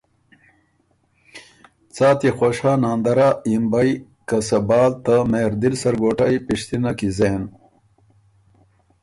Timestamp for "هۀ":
2.65-2.73